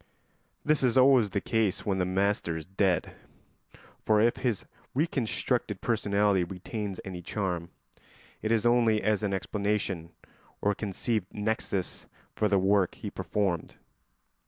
This 0.65 0.81
is 0.81 0.97
always 0.97 1.29
the 1.29 1.39
case 1.39 1.85
when 1.85 1.99
the 1.99 2.05
master 2.07 2.57
is 2.57 2.65
dead; 2.65 3.13
for 4.03 4.19
if 4.19 4.37
his 4.37 4.65
reconstructed 4.95 5.79
personality 5.79 6.43
retains 6.43 6.99
any 7.05 7.21
charm, 7.21 7.69
it 8.41 8.51
is 8.51 8.65
only 8.65 9.03
as 9.03 9.21
an 9.21 9.31
explanation 9.31 10.09
or 10.59 10.73
conceived 10.73 11.27
nexus 11.31 12.07
for 12.35 12.47
the 12.47 12.57
work 12.57 12.95
he 12.95 13.11
performed. 13.11 13.75